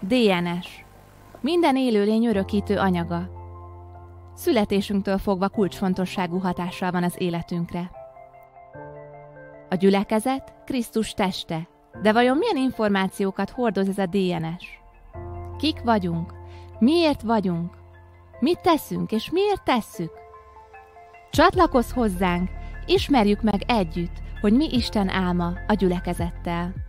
[0.00, 0.84] DNS.
[1.40, 3.28] Minden élőlény örökítő anyaga.
[4.34, 7.90] Születésünktől fogva kulcsfontosságú hatással van az életünkre.
[9.70, 11.68] A gyülekezet Krisztus teste,
[12.02, 14.64] de vajon milyen információkat hordoz ez a DNS?
[15.58, 16.32] Kik vagyunk?
[16.78, 17.74] Miért vagyunk?
[18.40, 20.12] Mit teszünk és miért tesszük?
[21.30, 22.50] Csatlakozz hozzánk,
[22.86, 26.85] ismerjük meg együtt, hogy mi Isten álma a gyülekezettel.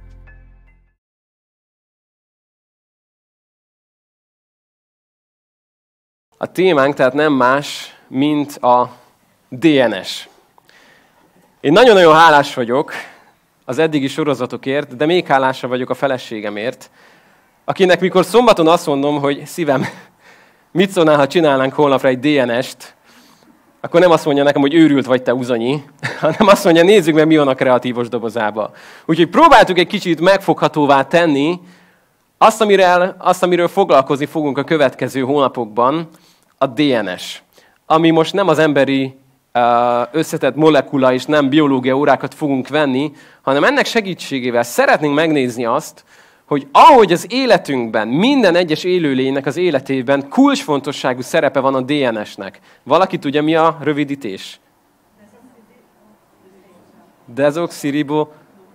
[6.39, 8.89] A témánk tehát nem más, mint a
[9.49, 10.27] DNS.
[11.61, 12.91] Én nagyon-nagyon hálás vagyok
[13.65, 16.89] az eddigi sorozatokért, de még hálásabb vagyok a feleségemért,
[17.65, 19.85] akinek mikor szombaton azt mondom, hogy szívem,
[20.71, 22.95] mit szólnál, ha csinálnánk holnapra egy DNS-t,
[23.81, 25.83] akkor nem azt mondja nekem, hogy őrült vagy te uzanyi,
[26.19, 28.71] hanem azt mondja, nézzük meg, mi van a kreatívos dobozába.
[29.05, 31.59] Úgyhogy próbáltuk egy kicsit megfoghatóvá tenni
[32.37, 36.09] azt, amiről, azt, amiről foglalkozni fogunk a következő hónapokban,
[36.57, 37.41] a DNS,
[37.85, 39.15] ami most nem az emberi
[40.11, 46.03] összetett molekula és nem biológia órákat fogunk venni, hanem ennek segítségével szeretnénk megnézni azt,
[46.45, 52.59] hogy ahogy az életünkben, minden egyes élőlénynek az életében kulcsfontosságú szerepe van a DNS-nek.
[52.83, 54.59] Valaki tudja, mi a rövidítés?
[57.25, 58.27] Dezoxiribo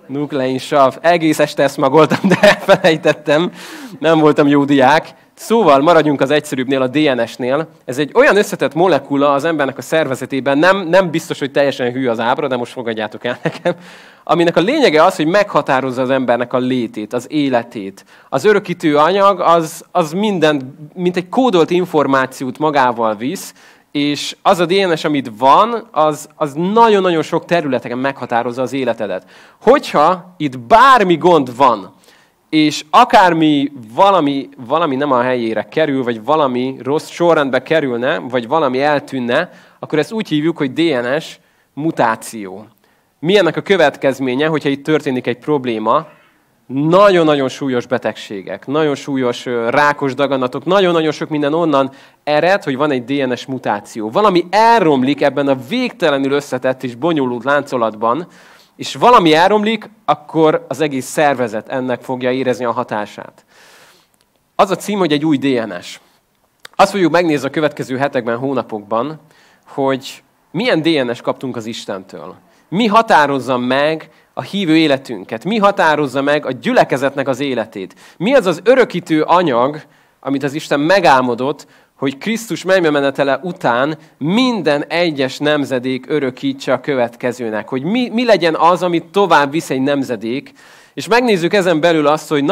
[0.06, 0.60] nuklein.
[1.00, 3.52] Egész este ezt magoltam, de elfelejtettem.
[3.98, 5.14] Nem voltam jó diák.
[5.34, 7.68] Szóval maradjunk az egyszerűbbnél, a DNS-nél.
[7.84, 12.08] Ez egy olyan összetett molekula az embernek a szervezetében, nem, nem biztos, hogy teljesen hű
[12.08, 13.74] az ábra, de most fogadjátok el nekem,
[14.24, 18.04] aminek a lényege az, hogy meghatározza az embernek a létét, az életét.
[18.28, 23.54] Az örökítő anyag az, az minden, mint egy kódolt információt magával visz,
[23.92, 29.26] és az a DNS, amit van, az, az nagyon-nagyon sok területeken meghatározza az életedet.
[29.62, 31.94] Hogyha itt bármi gond van,
[32.52, 38.82] és akármi valami, valami nem a helyére kerül, vagy valami rossz sorrendbe kerülne, vagy valami
[38.82, 41.38] eltűnne, akkor ezt úgy hívjuk, hogy DNS
[41.74, 42.66] mutáció.
[43.18, 46.06] Mi ennek a következménye, hogyha itt történik egy probléma?
[46.66, 51.90] Nagyon-nagyon súlyos betegségek, nagyon súlyos rákos daganatok, nagyon-nagyon sok minden onnan
[52.24, 54.10] ered, hogy van egy DNS mutáció.
[54.10, 58.26] Valami elromlik ebben a végtelenül összetett és bonyolult láncolatban,
[58.82, 63.44] és valami elromlik, akkor az egész szervezet ennek fogja érezni a hatását.
[64.54, 66.00] Az a cím, hogy egy új DNS.
[66.76, 69.20] Azt fogjuk megnézni a következő hetekben, hónapokban,
[69.66, 72.34] hogy milyen DNS kaptunk az Istentől.
[72.68, 75.44] Mi határozza meg a hívő életünket?
[75.44, 77.94] Mi határozza meg a gyülekezetnek az életét?
[78.16, 79.82] Mi az az örökítő anyag,
[80.20, 81.66] amit az Isten megálmodott,
[82.02, 87.68] hogy Krisztus menetele után minden egyes nemzedék örökítse a következőnek.
[87.68, 90.52] Hogy mi, mi legyen az, amit tovább visz egy nemzedék,
[90.94, 92.44] és megnézzük ezen belül azt, hogy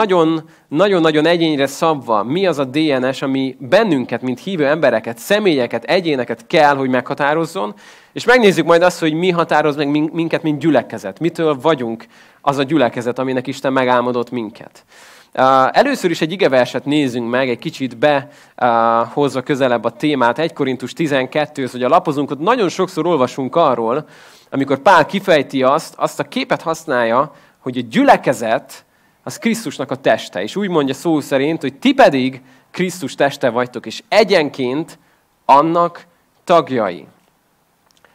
[0.68, 6.76] nagyon-nagyon egyénre szabva, mi az a DNS, ami bennünket, mint hívő embereket, személyeket, egyéneket kell,
[6.76, 7.74] hogy meghatározzon,
[8.12, 11.20] és megnézzük majd azt, hogy mi határoz meg minket, mint gyülekezet.
[11.20, 12.06] Mitől vagyunk
[12.40, 14.84] az a gyülekezet, aminek Isten megálmodott minket.
[15.32, 20.38] Először is egy igeverset nézzünk meg, egy kicsit behozva közelebb a témát.
[20.38, 24.08] 1 Korintus 12 hogy a lapozunk, ott nagyon sokszor olvasunk arról,
[24.50, 28.84] amikor Pál kifejti azt, azt a képet használja, hogy a gyülekezet
[29.22, 30.42] az Krisztusnak a teste.
[30.42, 34.98] És úgy mondja szó szerint, hogy ti pedig Krisztus teste vagytok, és egyenként
[35.44, 36.06] annak
[36.44, 37.06] tagjai.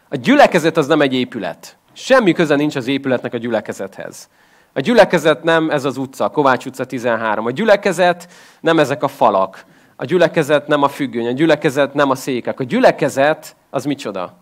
[0.10, 1.78] A gyülekezet az nem egy épület.
[1.94, 4.30] Semmi köze nincs az épületnek a gyülekezethez.
[4.78, 7.46] A gyülekezet nem ez az utca, Kovács utca 13.
[7.46, 8.28] A gyülekezet
[8.60, 9.66] nem ezek a falak.
[9.96, 11.28] A gyülekezet nem a függöny.
[11.28, 12.60] A gyülekezet nem a székek.
[12.60, 14.38] A gyülekezet az micsoda?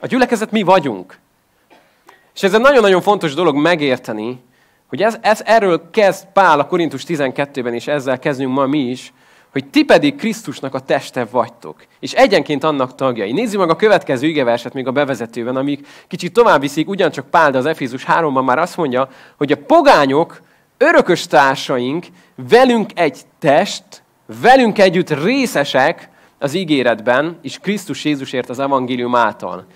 [0.00, 1.18] A gyülekezet mi vagyunk.
[2.34, 4.42] És ez egy nagyon-nagyon fontos dolog megérteni,
[4.86, 9.12] hogy ez, ez erről kezd Pál a Korintus 12-ben, és ezzel kezdünk ma mi is,
[9.52, 13.32] hogy ti pedig Krisztusnak a teste vagytok, és egyenként annak tagjai.
[13.32, 17.58] Nézzük meg a következő igeverset még a bevezetőben, amik kicsit tovább viszik, ugyancsak Pál, de
[17.58, 20.40] az Efézus 3-ban már azt mondja, hogy a pogányok,
[20.78, 22.06] örökös társaink,
[22.48, 24.02] velünk egy test,
[24.40, 26.08] velünk együtt részesek
[26.38, 29.66] az ígéretben, és Krisztus Jézusért az evangélium által.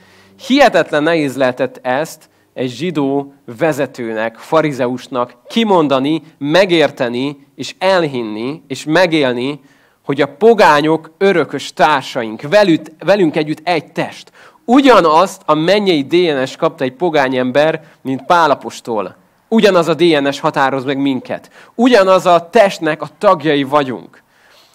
[0.46, 9.60] Hihetetlen nehéz lehetett ezt egy zsidó vezetőnek, farizeusnak kimondani, megérteni, és elhinni, és megélni,
[10.04, 14.32] hogy a pogányok örökös társaink, velük, velünk együtt egy test.
[14.64, 19.16] Ugyanazt a mennyei DNS kapta egy pogány ember, mint Pálapostól.
[19.48, 21.50] Ugyanaz a DNS határoz meg minket.
[21.74, 24.22] Ugyanaz a testnek a tagjai vagyunk.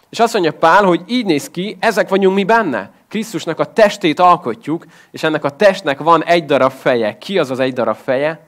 [0.10, 2.92] És azt mondja Pál, hogy így néz ki, ezek vagyunk mi benne.
[3.08, 7.18] Krisztusnak a testét alkotjuk, és ennek a testnek van egy darab feje.
[7.18, 8.48] Ki az az egy darab feje?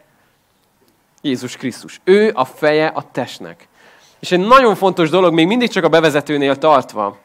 [1.22, 2.02] Jézus Krisztus.
[2.04, 3.68] Ő a feje a testnek.
[4.20, 7.18] És egy nagyon fontos dolog, még mindig csak a bevezetőnél tartva,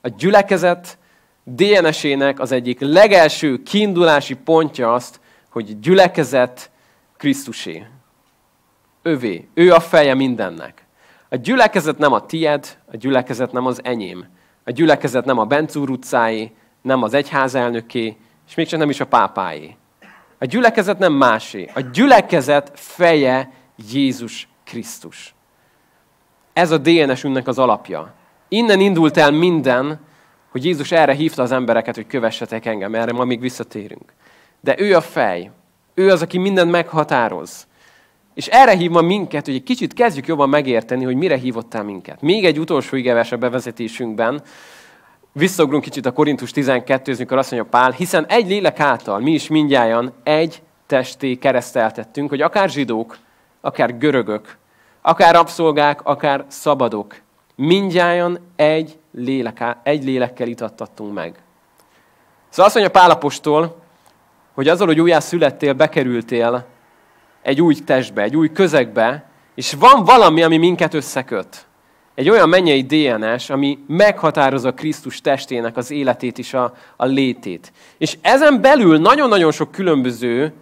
[0.00, 0.98] a gyülekezet
[1.44, 6.70] DNS-ének az egyik legelső kiindulási pontja azt, hogy gyülekezet
[7.16, 7.86] Krisztusé.
[9.02, 9.48] Övé.
[9.54, 10.81] Ő a feje mindennek.
[11.32, 14.26] A gyülekezet nem a tied, a gyülekezet nem az enyém.
[14.64, 16.52] A gyülekezet nem a Bencúr utcáé,
[16.82, 18.16] nem az egyházelnöké,
[18.48, 19.76] és mégsem nem is a pápáé.
[20.38, 21.70] A gyülekezet nem másé.
[21.74, 23.52] A gyülekezet feje
[23.92, 25.34] Jézus Krisztus.
[26.52, 28.14] Ez a DNS-ünknek az alapja.
[28.48, 30.00] Innen indult el minden,
[30.50, 34.12] hogy Jézus erre hívta az embereket, hogy kövessetek engem, erre ma még visszatérünk.
[34.60, 35.50] De ő a fej.
[35.94, 37.66] Ő az, aki mindent meghatároz.
[38.34, 42.22] És erre hív ma minket, hogy egy kicsit kezdjük jobban megérteni, hogy mire hívottál minket.
[42.22, 44.42] Még egy utolsó igeves a bevezetésünkben.
[45.32, 49.48] Visszaugrunk kicsit a Korintus 12 amikor azt mondja Pál, hiszen egy lélek által mi is
[49.48, 53.18] mindjárt egy testé kereszteltettünk, hogy akár zsidók,
[53.60, 54.56] akár görögök,
[55.02, 57.14] akár rabszolgák, akár szabadok,
[57.54, 61.34] mindjárt egy, lélek, egy lélekkel itattattunk meg.
[62.48, 63.76] Szóval azt mondja Pálapostól,
[64.54, 66.64] hogy azzal, hogy újjá születtél, bekerültél
[67.42, 69.24] egy új testbe, egy új közegbe,
[69.54, 71.66] és van valami, ami minket összeköt.
[72.14, 77.72] Egy olyan mennyei DNS, ami meghatározza Krisztus testének az életét és a, a létét.
[77.98, 80.52] És ezen belül nagyon-nagyon sok különböző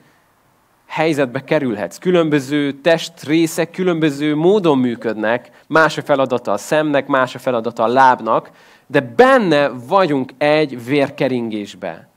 [0.86, 1.98] helyzetbe kerülhetsz.
[1.98, 8.50] Különböző testrészek különböző módon működnek, más a feladata a szemnek, más a feladata a lábnak,
[8.86, 12.09] de benne vagyunk egy vérkeringésbe.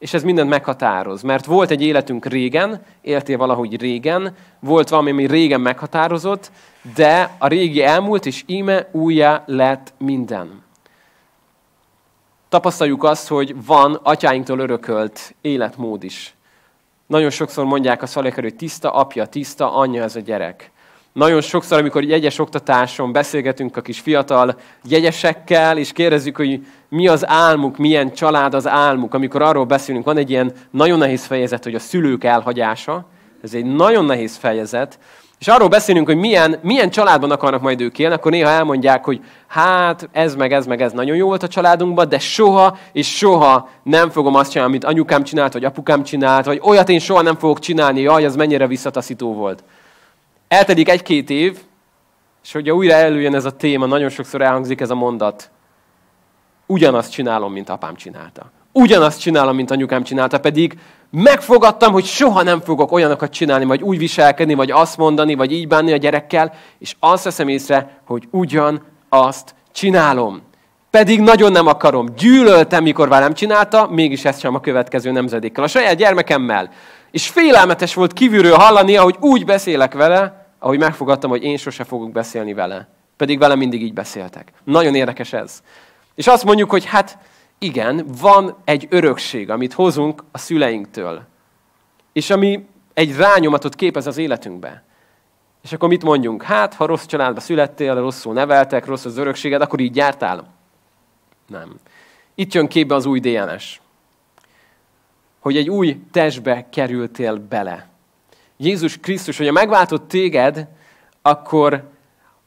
[0.00, 5.26] És ez mindent meghatároz, mert volt egy életünk régen, éltél valahogy régen, volt valami, ami
[5.26, 6.50] régen meghatározott,
[6.94, 10.62] de a régi elmúlt, és íme újjá lett minden.
[12.48, 16.34] Tapasztaljuk azt, hogy van atyáinktól örökölt életmód is.
[17.06, 20.70] Nagyon sokszor mondják a szalékar, hogy tiszta apja, tiszta anyja ez a gyerek.
[21.12, 27.28] Nagyon sokszor, amikor jegyes oktatáson beszélgetünk a kis fiatal jegyesekkel, és kérdezzük, hogy mi az
[27.28, 31.74] álmuk, milyen család az álmuk, amikor arról beszélünk, van egy ilyen nagyon nehéz fejezet, hogy
[31.74, 33.06] a szülők elhagyása,
[33.42, 34.98] ez egy nagyon nehéz fejezet,
[35.38, 39.20] és arról beszélünk, hogy milyen, milyen családban akarnak majd ők élni, akkor néha elmondják, hogy
[39.46, 43.68] hát ez meg ez meg ez nagyon jó volt a családunkban, de soha és soha
[43.82, 47.36] nem fogom azt csinálni, amit anyukám csinált, vagy apukám csinált, vagy olyat én soha nem
[47.36, 49.64] fogok csinálni, jaj, az mennyire visszataszító volt.
[50.50, 51.58] Eltelik egy-két év,
[52.44, 55.50] és hogyha újra előjön ez a téma, nagyon sokszor elhangzik ez a mondat.
[56.66, 58.50] Ugyanazt csinálom, mint apám csinálta.
[58.72, 60.78] Ugyanazt csinálom, mint anyukám csinálta, pedig
[61.10, 65.68] megfogadtam, hogy soha nem fogok olyanokat csinálni, vagy úgy viselkedni, vagy azt mondani, vagy így
[65.68, 70.42] bánni a gyerekkel, és azt veszem észre, hogy ugyanazt csinálom.
[70.90, 72.06] Pedig nagyon nem akarom.
[72.16, 75.64] Gyűlöltem, mikor velem csinálta, mégis ezt sem a következő nemzedékkel.
[75.64, 76.70] A saját gyermekemmel.
[77.10, 82.12] És félelmetes volt kívülről hallani, hogy úgy beszélek vele, ahogy megfogadtam, hogy én sose fogok
[82.12, 82.88] beszélni vele.
[83.16, 84.52] Pedig vele mindig így beszéltek.
[84.64, 85.62] Nagyon érdekes ez.
[86.14, 87.18] És azt mondjuk, hogy hát
[87.58, 91.22] igen, van egy örökség, amit hozunk a szüleinktől.
[92.12, 94.82] És ami egy rányomatot képez az életünkbe.
[95.62, 96.42] És akkor mit mondjunk?
[96.42, 100.54] Hát, ha rossz családba születtél, rosszul neveltek, rossz az örökséged, akkor így jártál?
[101.46, 101.78] Nem.
[102.34, 103.80] Itt jön képbe az új DNS.
[105.40, 107.89] Hogy egy új testbe kerültél bele.
[108.62, 110.66] Jézus Krisztus, hogyha megváltott téged,
[111.22, 111.90] akkor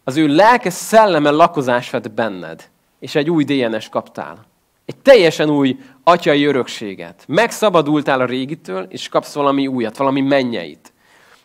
[0.03, 2.69] az ő lelke szelleme lakozás vett benned,
[2.99, 4.45] és egy új DNS kaptál.
[4.85, 7.23] Egy teljesen új atyai örökséget.
[7.27, 10.93] Megszabadultál a régitől, és kapsz valami újat, valami mennyeit.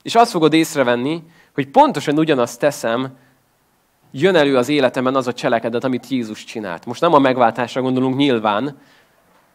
[0.03, 1.23] És azt fogod észrevenni,
[1.55, 3.17] hogy pontosan ugyanazt teszem,
[4.11, 6.87] jön elő az életemben az a cselekedet, amit Jézus csinált.
[6.87, 8.79] Most nem a megváltásra gondolunk nyilván,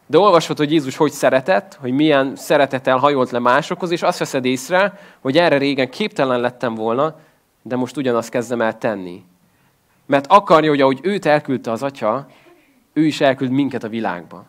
[0.06, 4.44] de olvasod, hogy Jézus hogy szeretett, hogy milyen szeretettel hajolt le másokhoz, és azt veszed
[4.44, 7.18] észre, hogy erre régen képtelen lettem volna,
[7.62, 9.24] de most ugyanazt kezdem el tenni.
[10.06, 12.26] Mert akarja, hogy ahogy őt elküldte az atya,
[12.92, 14.44] ő is elküld minket a világba.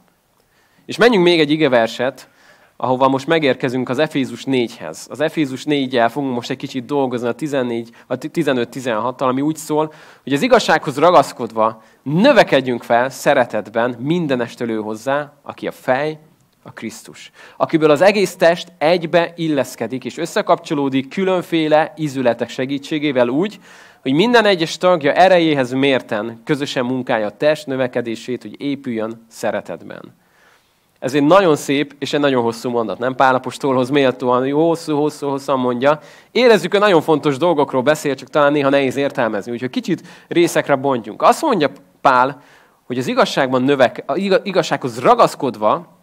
[0.85, 2.29] És menjünk még egy igeverset,
[2.77, 5.10] ahova most megérkezünk az Efézus 4-hez.
[5.10, 9.94] Az Efézus 4-jel fogunk most egy kicsit dolgozni a, 14, a 15-16-tal, ami úgy szól,
[10.24, 16.20] hogy az igazsághoz ragaszkodva növekedjünk fel szeretetben mindenestől hozzá, aki a fej,
[16.63, 17.32] a Krisztus.
[17.58, 23.60] Akiből az egész test egybe illeszkedik és összekapcsolódik különféle ízületek segítségével úgy,
[24.01, 30.13] hogy minden egyes tagja erejéhez mérten közösen munkálja a test növekedését, hogy épüljön szeretetben.
[31.00, 35.60] Ez egy nagyon szép és egy nagyon hosszú mondat, nem Pálapostolhoz méltóan, hosszú, hosszú, hosszan
[35.60, 36.00] mondja.
[36.32, 41.22] Érezzük, hogy nagyon fontos dolgokról beszél, csak talán néha nehéz értelmezni, úgyhogy kicsit részekre bontjunk.
[41.22, 41.72] Azt mondja
[42.02, 42.42] Pál,
[42.86, 44.04] hogy az igazságban növek,
[44.44, 45.96] igazsághoz ragaszkodva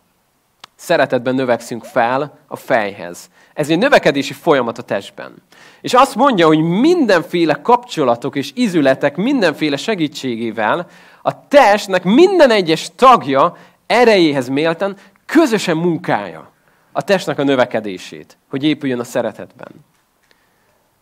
[0.76, 3.28] szeretetben növekszünk fel a fejhez.
[3.54, 5.34] Ez egy növekedési folyamat a testben.
[5.80, 10.86] És azt mondja, hogy mindenféle kapcsolatok és izületek mindenféle segítségével
[11.22, 13.56] a testnek minden egyes tagja
[13.92, 14.96] erejéhez mélten
[15.26, 16.50] közösen munkálja
[16.92, 19.72] a testnek a növekedését, hogy épüljön a szeretetben.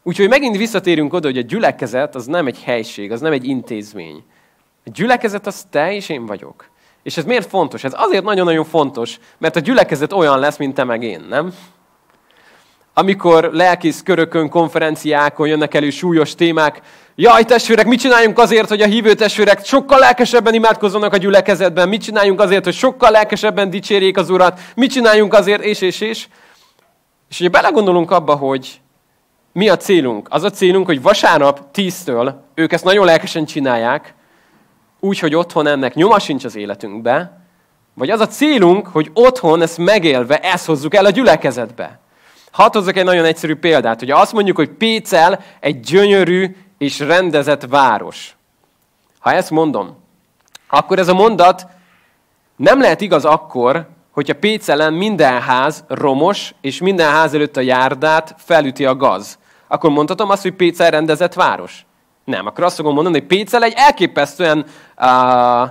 [0.02, 4.24] Úgyhogy megint visszatérünk oda, hogy a gyülekezet az nem egy helység, az nem egy intézmény.
[4.84, 6.68] A gyülekezet az te és én vagyok.
[7.02, 7.84] És ez miért fontos?
[7.84, 11.54] Ez azért nagyon-nagyon fontos, mert a gyülekezet olyan lesz, mint te meg én, nem?
[12.94, 16.80] Amikor lelkész körökön, konferenciákon jönnek elő súlyos témák,
[17.20, 22.02] jaj testvérek, mit csináljunk azért, hogy a hívő testvérek sokkal lelkesebben imádkozzanak a gyülekezetben, mit
[22.02, 26.26] csináljunk azért, hogy sokkal lelkesebben dicsérjék az Urat, mit csináljunk azért, és, és, és.
[27.30, 28.80] És ugye belegondolunk abba, hogy
[29.52, 30.26] mi a célunk?
[30.30, 34.14] Az a célunk, hogy vasárnap tíztől ők ezt nagyon lelkesen csinálják,
[35.00, 37.40] úgy, hogy otthon ennek nyoma sincs az életünkbe,
[37.94, 42.00] vagy az a célunk, hogy otthon ezt megélve, ezt hozzuk el a gyülekezetbe.
[42.50, 43.98] Hadd hozzak egy nagyon egyszerű példát.
[43.98, 48.36] hogy azt mondjuk, hogy Pécel egy gyönyörű és rendezett város.
[49.18, 49.96] Ha ezt mondom,
[50.68, 51.66] akkor ez a mondat
[52.56, 58.34] nem lehet igaz akkor, hogyha Pécelen minden ház romos, és minden ház előtt a járdát
[58.38, 59.38] felüti a gaz.
[59.68, 61.86] Akkor mondhatom azt, hogy Pécel rendezett város?
[62.24, 62.46] Nem.
[62.46, 65.70] Akkor azt fogom mondani, hogy Pécel egy elképesztően uh,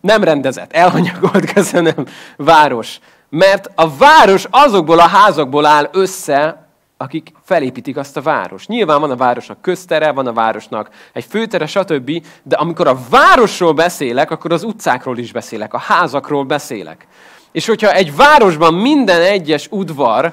[0.00, 2.06] nem rendezett, elhanyagolt, köszönöm,
[2.36, 2.98] város.
[3.28, 6.63] Mert a város azokból a házakból áll össze,
[7.04, 8.66] akik felépítik azt a város.
[8.66, 12.26] Nyilván van a városnak köztere, van a városnak egy főtere, stb.
[12.42, 17.06] De amikor a városról beszélek, akkor az utcákról is beszélek, a házakról beszélek.
[17.52, 20.32] És hogyha egy városban minden egyes udvar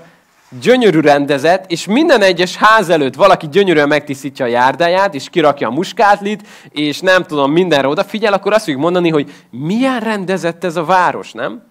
[0.61, 5.71] gyönyörű rendezett, és minden egyes ház előtt valaki gyönyörűen megtisztítja a járdáját, és kirakja a
[5.71, 10.83] muskátlit, és nem tudom, mindenre odafigyel, akkor azt fogjuk mondani, hogy milyen rendezett ez a
[10.83, 11.63] város, nem?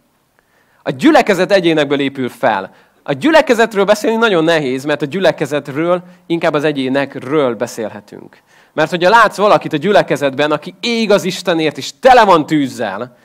[0.83, 2.75] A gyülekezet egyénekből épül fel.
[3.03, 8.37] A gyülekezetről beszélni nagyon nehéz, mert a gyülekezetről inkább az egyénekről beszélhetünk.
[8.73, 13.17] Mert hogyha látsz valakit a gyülekezetben, aki ég az Istenért, és tele van tűzzel,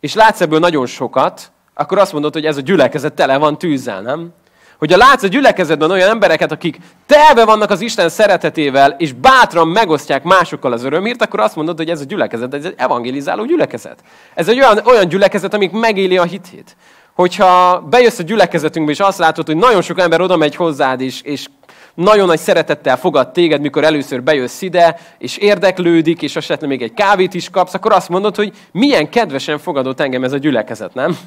[0.00, 4.00] és látsz ebből nagyon sokat, akkor azt mondod, hogy ez a gyülekezet tele van tűzzel,
[4.00, 4.32] nem?
[4.78, 10.22] Hogyha látsz a gyülekezetben olyan embereket, akik telve vannak az Isten szeretetével, és bátran megosztják
[10.22, 13.98] másokkal az örömért, akkor azt mondod, hogy ez a gyülekezet, ez egy evangelizáló gyülekezet.
[14.34, 16.76] Ez egy olyan, olyan gyülekezet, amik megéli a hitét.
[17.18, 21.22] Hogyha bejössz a gyülekezetünkbe, és azt látod, hogy nagyon sok ember oda megy hozzád, és,
[21.22, 21.46] és
[21.94, 26.94] nagyon nagy szeretettel fogad téged, mikor először bejössz ide, és érdeklődik, és esetleg még egy
[26.94, 31.18] kávét is kapsz, akkor azt mondod, hogy milyen kedvesen fogadott engem ez a gyülekezet, nem?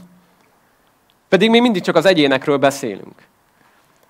[1.29, 3.15] Pedig mi mindig csak az egyénekről beszélünk.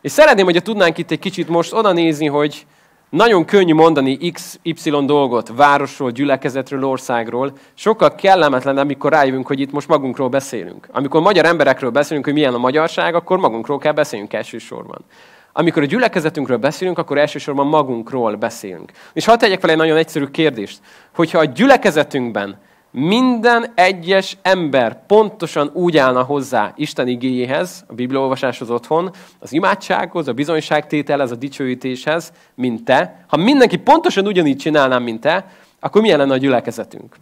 [0.02, 2.66] És szeretném, hogyha tudnánk itt egy kicsit most oda nézni, hogy
[3.12, 7.52] nagyon könnyű mondani X, Y dolgot városról, gyülekezetről, országról.
[7.74, 10.88] Sokkal kellemetlen, amikor rájövünk, hogy itt most magunkról beszélünk.
[10.92, 15.06] Amikor magyar emberekről beszélünk, hogy milyen a magyarság, akkor magunkról kell beszélnünk elsősorban.
[15.54, 18.92] Amikor a gyülekezetünkről beszélünk, akkor elsősorban magunkról beszélünk.
[19.14, 20.80] És hadd tegyek fel egy nagyon egyszerű kérdést.
[21.16, 22.60] Hogyha a gyülekezetünkben
[22.92, 30.34] minden egyes ember pontosan úgy állna hozzá Isten igéjéhez, a bibliaolvasáshoz otthon, az imádsághoz, a
[30.34, 33.26] bizonyságtételhez, a dicsőítéshez, mint te.
[33.28, 35.46] Ha mindenki pontosan ugyanígy csinálná, mint te,
[35.80, 37.16] akkor milyen lenne a gyülekezetünk?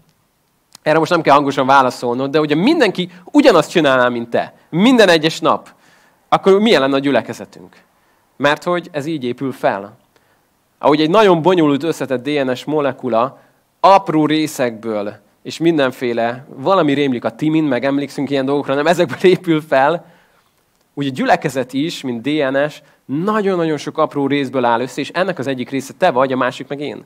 [0.81, 5.39] Erre most nem kell hangosan válaszolnod, de ugye mindenki ugyanazt csinálná, mint te, minden egyes
[5.39, 5.69] nap,
[6.29, 7.75] akkor milyen lenne a gyülekezetünk?
[8.37, 9.97] Mert hogy ez így épül fel.
[10.77, 13.39] Ahogy egy nagyon bonyolult összetett DNS molekula
[13.79, 19.61] apró részekből és mindenféle, valami rémlik a timin, meg emlékszünk ilyen dolgokra, nem ezekből épül
[19.61, 20.05] fel.
[20.93, 25.47] Ugye a gyülekezet is, mint DNS, nagyon-nagyon sok apró részből áll össze, és ennek az
[25.47, 27.03] egyik része te vagy, a másik meg én.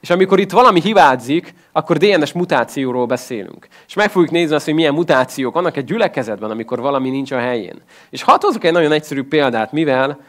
[0.00, 3.66] És amikor itt valami hibázik, akkor DNS mutációról beszélünk.
[3.86, 7.38] És meg fogjuk nézni azt, hogy milyen mutációk vannak egy gyülekezetben, amikor valami nincs a
[7.38, 7.82] helyén.
[8.10, 10.20] És hadd hozok egy nagyon egyszerű példát, mivel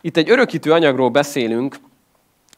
[0.00, 1.76] itt egy örökítő anyagról beszélünk,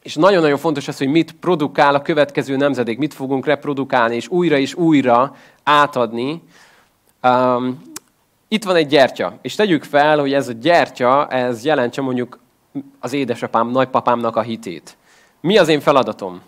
[0.02, 4.56] és nagyon-nagyon fontos az, hogy mit produkál a következő nemzedék, mit fogunk reprodukálni, és újra
[4.56, 6.42] és újra átadni.
[7.22, 7.82] Um,
[8.48, 12.38] itt van egy gyertya, és tegyük fel, hogy ez a gyertya, ez jelentse mondjuk
[13.00, 14.96] az édesapám, nagypapámnak a hitét.
[15.40, 16.40] Mi az én feladatom?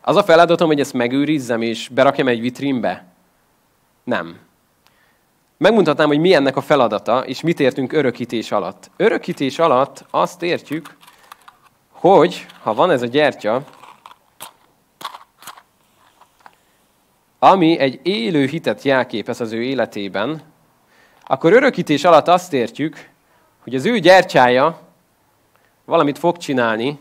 [0.00, 3.04] Az a feladatom, hogy ezt megőrizzem, és berakjam egy vitrínbe?
[4.04, 4.36] Nem.
[5.56, 8.90] Megmutatnám, hogy mi ennek a feladata, és mit értünk örökítés alatt.
[8.96, 10.96] Örökítés alatt azt értjük,
[12.10, 13.62] hogy ha van ez a gyertya,
[17.38, 20.42] ami egy élő hitet jelképez az ő életében,
[21.22, 23.10] akkor örökítés alatt azt értjük,
[23.62, 24.78] hogy az ő gyertyája
[25.84, 26.98] valamit fog csinálni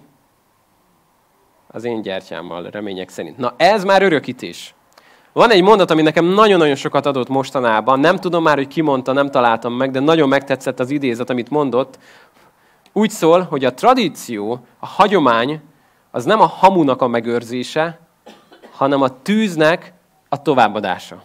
[1.67, 3.38] az én gyertyámmal, remények szerint.
[3.38, 4.74] Na ez már örökítés.
[5.33, 8.00] Van egy mondat, ami nekem nagyon-nagyon sokat adott mostanában.
[8.00, 11.50] Nem tudom már, hogy ki mondta, nem találtam meg, de nagyon megtetszett az idézet, amit
[11.50, 12.00] mondott.
[12.94, 15.62] Úgy szól, hogy a tradíció, a hagyomány,
[16.12, 18.00] az nem a hamunak a megőrzése,
[18.72, 19.94] hanem a tűznek
[20.30, 21.24] a továbbadása.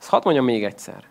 [0.00, 1.04] Ezt hadd mondjam még egyszer.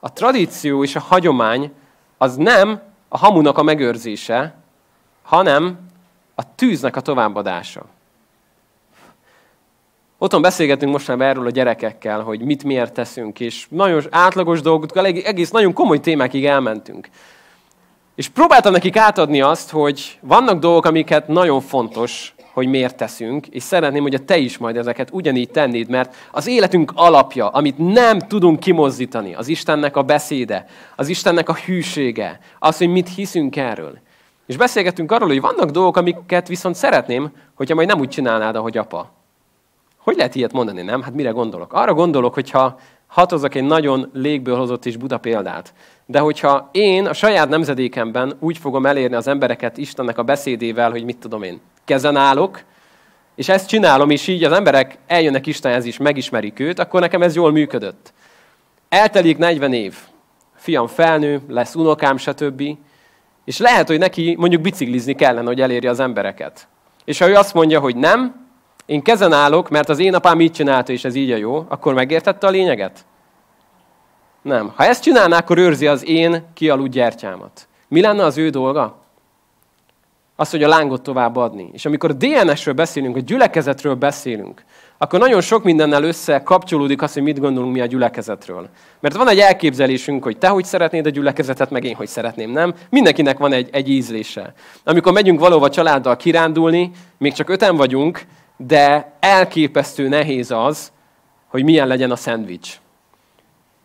[0.00, 1.72] A tradíció és a hagyomány
[2.18, 4.54] az nem a hamunak a megőrzése,
[5.22, 5.78] hanem
[6.34, 7.84] a tűznek a továbbadása.
[10.18, 15.04] Otthon beszélgetünk most már erről a gyerekekkel, hogy mit miért teszünk, és nagyon átlagos dolgokkal,
[15.04, 17.08] egész nagyon komoly témákig elmentünk.
[18.14, 23.62] És próbáltam nekik átadni azt, hogy vannak dolgok, amiket nagyon fontos, hogy miért teszünk, és
[23.62, 28.18] szeretném, hogy a te is majd ezeket ugyanígy tennéd, mert az életünk alapja, amit nem
[28.18, 33.98] tudunk kimozdítani, az Istennek a beszéde, az Istennek a hűsége, az, hogy mit hiszünk erről.
[34.46, 38.78] És beszélgetünk arról, hogy vannak dolgok, amiket viszont szeretném, hogyha majd nem úgy csinálnád, ahogy
[38.78, 39.10] apa.
[39.98, 41.02] Hogy lehet ilyet mondani, nem?
[41.02, 41.72] Hát mire gondolok?
[41.72, 45.72] Arra gondolok, hogyha hatozok egy nagyon légből hozott és buta példát.
[46.10, 51.04] De hogyha én a saját nemzedékemben úgy fogom elérni az embereket Istennek a beszédével, hogy
[51.04, 52.62] mit tudom én, kezen állok,
[53.34, 57.34] és ezt csinálom, és így az emberek eljönnek Istenhez is, megismerik őt, akkor nekem ez
[57.34, 58.12] jól működött.
[58.88, 59.94] Eltelik 40 év.
[60.54, 62.62] Fiam felnő, lesz unokám, stb.
[63.44, 66.68] És lehet, hogy neki mondjuk biciklizni kellene, hogy elérje az embereket.
[67.04, 68.46] És ha ő azt mondja, hogy nem,
[68.86, 71.94] én kezen állok, mert az én apám így csinálta, és ez így a jó, akkor
[71.94, 73.04] megértette a lényeget?
[74.42, 74.72] Nem.
[74.76, 77.68] Ha ezt csinálná, akkor őrzi az én kialudt gyertyámat.
[77.88, 78.98] Mi lenne az ő dolga?
[80.36, 81.70] Az, hogy a lángot tovább adni.
[81.72, 84.64] És amikor a DNS-ről beszélünk, a gyülekezetről beszélünk,
[84.98, 88.68] akkor nagyon sok mindennel össze kapcsolódik az, hogy mit gondolunk mi a gyülekezetről.
[89.00, 92.74] Mert van egy elképzelésünk, hogy te hogy szeretnéd a gyülekezetet, meg én hogy szeretném, nem?
[92.90, 94.52] Mindenkinek van egy, egy ízlése.
[94.84, 98.22] Amikor megyünk valóva családdal kirándulni, még csak öten vagyunk,
[98.56, 100.92] de elképesztő nehéz az,
[101.46, 102.80] hogy milyen legyen a szendvics.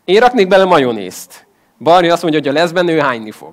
[0.06, 1.46] Én raknék bele majonézt.
[1.78, 3.52] Barni azt mondja, hogy a lesz benne, ő hányni fog.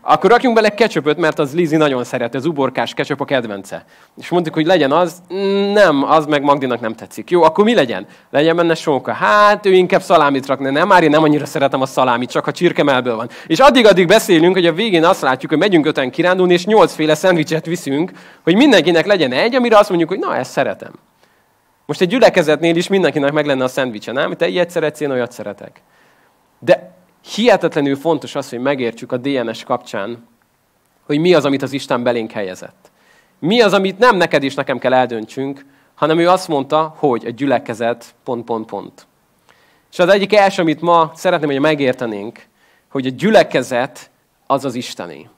[0.00, 3.84] Akkor rakjunk bele ketchupot, mert az Lizi nagyon szeret, az uborkás ketchup a kedvence.
[4.20, 5.22] És mondjuk, hogy legyen az,
[5.72, 7.30] nem, az meg Magdinak nem tetszik.
[7.30, 8.06] Jó, akkor mi legyen?
[8.30, 9.12] Legyen benne sonka.
[9.12, 10.70] Hát ő inkább szalámit rakna.
[10.70, 13.28] Nem, már én nem annyira szeretem a szalámit, csak a csirkemelből van.
[13.46, 17.66] És addig-addig beszélünk, hogy a végén azt látjuk, hogy megyünk öten kirándulni, és nyolcféle szendvicset
[17.66, 18.10] viszünk,
[18.42, 20.92] hogy mindenkinek legyen egy, amire azt mondjuk, hogy na, ezt szeretem.
[21.86, 24.36] Most egy gyülekezetnél is mindenkinek meg lenne a szendvicse, nem?
[24.36, 25.80] Te ilyet szeretsz, én olyat szeretek.
[26.58, 26.94] De
[27.34, 30.28] hihetetlenül fontos az, hogy megértsük a DNS kapcsán,
[31.06, 32.90] hogy mi az, amit az Isten belénk helyezett.
[33.38, 35.64] Mi az, amit nem neked és nekem kell eldöntsünk,
[35.94, 39.06] hanem ő azt mondta, hogy a gyülekezet pont, pont, pont.
[39.92, 42.46] És az egyik első, amit ma szeretném, hogy megértenénk,
[42.88, 44.10] hogy a gyülekezet
[44.46, 45.28] az az Istené.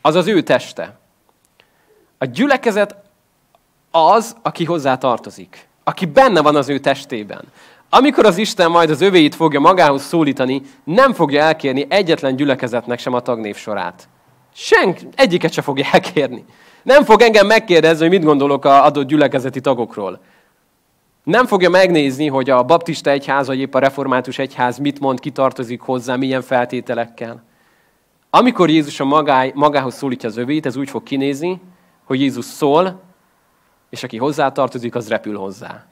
[0.00, 0.98] Az az ő teste.
[2.18, 2.96] A gyülekezet
[3.90, 5.68] az, aki hozzá tartozik.
[5.84, 7.44] Aki benne van az ő testében.
[7.88, 13.12] Amikor az Isten majd az övéit fogja magához szólítani, nem fogja elkérni egyetlen gyülekezetnek sem
[13.12, 14.08] a tagnév sorát.
[14.52, 16.44] Senk, egyiket se fogja elkérni.
[16.82, 20.20] Nem fog engem megkérdezni, hogy mit gondolok a adott gyülekezeti tagokról.
[21.24, 25.80] Nem fogja megnézni, hogy a baptista egyház, vagy épp a református egyház mit mond, kitartozik
[25.80, 27.42] hozzá, milyen feltételekkel.
[28.30, 31.60] Amikor Jézus a magáj, magához szólítja az övét, ez úgy fog kinézni,
[32.04, 33.00] hogy Jézus szól,
[33.90, 35.86] és aki hozzátartozik, az repül hozzá.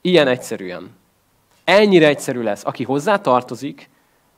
[0.00, 0.90] Ilyen egyszerűen.
[1.64, 2.64] Ennyire egyszerű lesz.
[2.64, 3.90] Aki hozzá tartozik,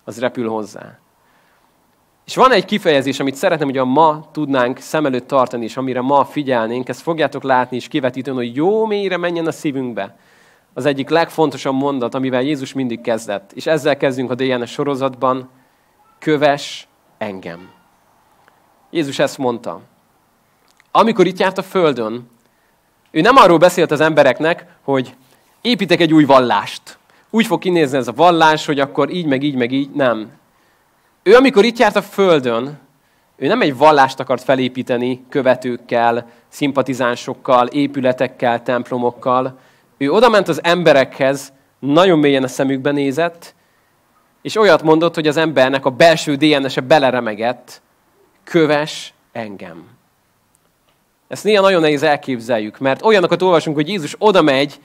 [0.04, 0.98] az repül hozzá.
[2.24, 6.00] És van egy kifejezés, amit szeretném, hogy a ma tudnánk szem előtt tartani, és amire
[6.00, 10.16] ma figyelnénk, ezt fogjátok látni és kivetíteni, hogy jó mélyre menjen a szívünkbe.
[10.74, 13.52] Az egyik legfontosabb mondat, amivel Jézus mindig kezdett.
[13.52, 15.50] És ezzel kezdünk a DNS sorozatban.
[16.18, 17.70] Köves engem.
[18.90, 19.80] Jézus ezt mondta.
[20.90, 22.30] Amikor itt járt a Földön,
[23.14, 25.14] ő nem arról beszélt az embereknek, hogy
[25.61, 26.98] építek egy új vallást
[27.35, 29.90] úgy fog kinézni ez a vallás, hogy akkor így, meg így, meg így.
[29.90, 30.31] Nem.
[31.22, 32.79] Ő, amikor itt járt a Földön,
[33.37, 39.59] ő nem egy vallást akart felépíteni követőkkel, szimpatizánsokkal, épületekkel, templomokkal.
[39.96, 43.55] Ő oda ment az emberekhez, nagyon mélyen a szemükbe nézett,
[44.42, 47.83] és olyat mondott, hogy az embernek a belső DNS-e beleremegett,
[48.44, 49.85] köves engem.
[51.35, 54.81] Ezt néha nagyon nehéz elképzeljük, mert olyanokat olvasunk, hogy Jézus oda megy,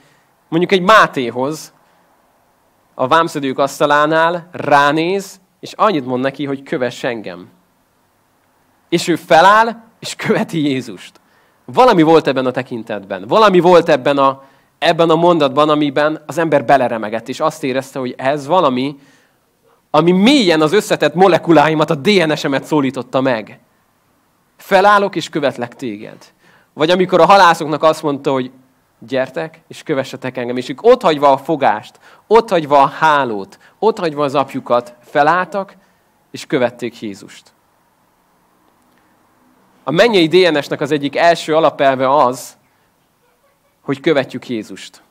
[0.48, 1.72] mondjuk egy Mátéhoz,
[2.94, 7.48] a vámszedők asztalánál, ránéz, és annyit mond neki, hogy kövess engem.
[8.88, 11.20] És ő feláll, és követi Jézust.
[11.64, 13.24] Valami volt ebben a tekintetben.
[13.26, 14.42] Valami volt ebben a,
[14.78, 18.96] ebben a mondatban, amiben az ember beleremegett, és azt érezte, hogy ez valami,
[19.90, 23.60] ami mélyen az összetett molekuláimat, a DNS-emet szólította meg.
[24.56, 26.16] Felállok, és követlek téged.
[26.80, 28.50] Vagy amikor a halászoknak azt mondta, hogy
[28.98, 30.56] gyertek, és kövessetek engem.
[30.56, 35.76] És ők ott hagyva a fogást, ott hagyva a hálót, ott hagyva az apjukat, felálltak,
[36.30, 37.52] és követték Jézust.
[39.84, 42.56] A mennyei DNS-nek az egyik első alapelve az,
[43.80, 45.02] hogy követjük Jézust.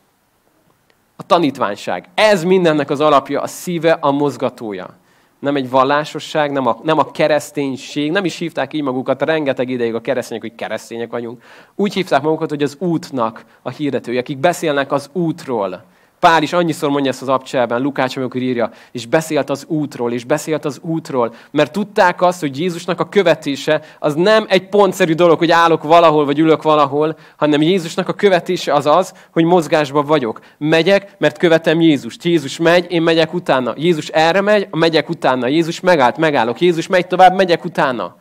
[1.15, 2.09] A tanítványság.
[2.15, 4.97] Ez mindennek az alapja, a szíve, a mozgatója.
[5.39, 9.95] Nem egy vallásosság, nem a, nem a kereszténység, nem is hívták így magukat rengeteg ideig
[9.95, 11.43] a keresztények, hogy keresztények vagyunk.
[11.75, 15.83] Úgy hívták magukat, hogy az útnak a hirdetői, akik beszélnek az útról.
[16.19, 20.23] Pál is annyiszor mondja ezt az abcselben, Lukács, amikor írja, és beszélt az útról, és
[20.23, 25.37] beszélt az útról, mert tudták azt, hogy Jézusnak a követése az nem egy pontszerű dolog,
[25.37, 30.39] hogy állok valahol, vagy ülök valahol, hanem Jézusnak a követése az az, hogy mozgásban vagyok.
[30.57, 32.23] Megyek, mert követem Jézust.
[32.23, 33.73] Jézus megy, én megyek utána.
[33.77, 35.47] Jézus erre megy, megyek utána.
[35.47, 36.61] Jézus megállt, megállok.
[36.61, 38.15] Jézus megy tovább, megyek utána.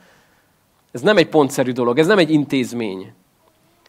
[0.92, 3.12] Ez nem egy pontszerű dolog, ez nem egy intézmény.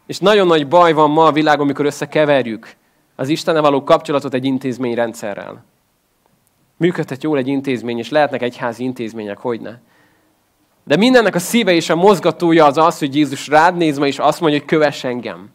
[0.06, 2.78] És nagyon nagy baj van ma a világon, amikor összekeverjük
[3.20, 5.64] az Istennel való kapcsolatot egy intézményrendszerrel.
[6.76, 9.78] Működhet jól egy intézmény, és lehetnek egyházi intézmények, hogy ne.
[10.84, 14.18] De mindennek a szíve és a mozgatója az az, hogy Jézus rád néz ma, és
[14.18, 15.50] azt mondja, hogy kövess engem.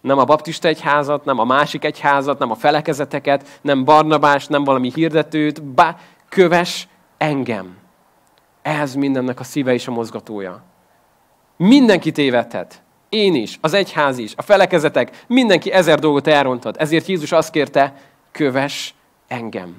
[0.00, 4.90] Nem a baptista egyházat, nem a másik egyházat, nem a felekezeteket, nem Barnabás, nem valami
[4.94, 5.96] hirdetőt, bá,
[6.28, 7.76] kövess engem.
[8.62, 10.62] Ez mindennek a szíve és a mozgatója.
[11.56, 12.83] Mindenki tévedhet.
[13.14, 16.76] Én is, az egyház is, a felekezetek, mindenki ezer dolgot elrontad.
[16.78, 17.94] Ezért Jézus azt kérte,
[18.32, 18.94] köves
[19.28, 19.76] engem.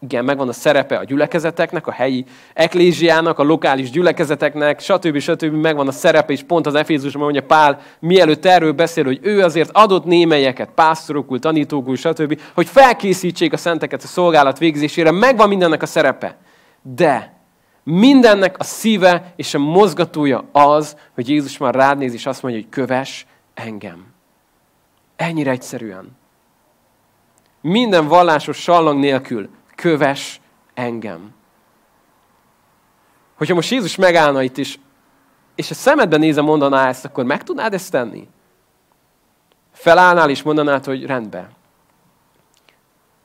[0.00, 5.18] Igen, megvan a szerepe a gyülekezeteknek, a helyi eklésiának, a lokális gyülekezeteknek, stb.
[5.18, 5.54] stb.
[5.54, 9.70] megvan a szerepe, és pont az Efézusban mondja Pál, mielőtt erről beszél, hogy ő azért
[9.72, 15.86] adott némelyeket, pásztorokul, tanítókul, stb., hogy felkészítsék a szenteket a szolgálat végzésére, megvan mindennek a
[15.86, 16.36] szerepe.
[16.82, 17.37] De
[17.90, 22.60] Mindennek a szíve és a mozgatója az, hogy Jézus már rád néz, és azt mondja,
[22.60, 24.06] hogy köves engem.
[25.16, 26.16] Ennyire egyszerűen.
[27.60, 30.40] Minden vallásos sallang nélkül köves
[30.74, 31.34] engem.
[33.36, 34.78] Hogyha most Jézus megállna itt is,
[35.54, 38.28] és a szemedben nézve mondaná ezt, akkor meg tudnád ezt tenni?
[39.72, 41.48] Felállnál és mondanád, hogy rendben.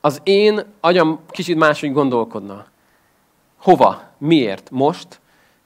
[0.00, 2.72] Az én agyam kicsit máshogy gondolkodna.
[3.64, 4.02] Hova?
[4.18, 4.70] Miért?
[4.70, 5.20] Most?